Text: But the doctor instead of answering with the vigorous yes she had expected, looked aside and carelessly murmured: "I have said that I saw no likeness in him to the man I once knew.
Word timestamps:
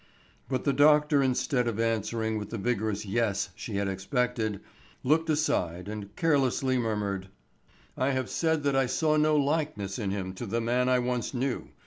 But 0.49 0.63
the 0.63 0.73
doctor 0.73 1.21
instead 1.21 1.67
of 1.67 1.79
answering 1.79 2.39
with 2.39 2.49
the 2.49 2.57
vigorous 2.57 3.05
yes 3.05 3.51
she 3.53 3.75
had 3.75 3.87
expected, 3.87 4.59
looked 5.03 5.29
aside 5.29 5.87
and 5.87 6.15
carelessly 6.15 6.79
murmured: 6.79 7.27
"I 7.95 8.09
have 8.09 8.27
said 8.27 8.63
that 8.63 8.75
I 8.75 8.87
saw 8.87 9.15
no 9.15 9.35
likeness 9.37 9.99
in 9.99 10.09
him 10.09 10.33
to 10.33 10.47
the 10.47 10.59
man 10.59 10.89
I 10.89 10.97
once 10.97 11.35
knew. 11.35 11.69